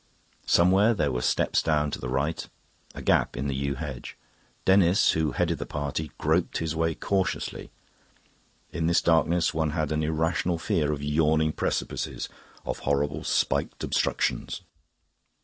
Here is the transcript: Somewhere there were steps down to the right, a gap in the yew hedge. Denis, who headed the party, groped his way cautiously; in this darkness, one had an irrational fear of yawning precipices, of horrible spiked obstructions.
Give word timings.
Somewhere 0.47 0.95
there 0.95 1.11
were 1.11 1.21
steps 1.21 1.61
down 1.61 1.91
to 1.91 1.99
the 2.01 2.09
right, 2.09 2.49
a 2.95 3.03
gap 3.03 3.37
in 3.37 3.45
the 3.45 3.53
yew 3.53 3.75
hedge. 3.75 4.17
Denis, 4.65 5.11
who 5.11 5.33
headed 5.33 5.59
the 5.59 5.65
party, 5.67 6.09
groped 6.17 6.57
his 6.57 6.75
way 6.75 6.95
cautiously; 6.95 7.69
in 8.71 8.87
this 8.87 8.99
darkness, 9.03 9.53
one 9.53 9.69
had 9.77 9.91
an 9.91 10.01
irrational 10.01 10.57
fear 10.57 10.91
of 10.91 11.03
yawning 11.03 11.51
precipices, 11.51 12.29
of 12.65 12.79
horrible 12.79 13.23
spiked 13.23 13.83
obstructions. 13.83 14.63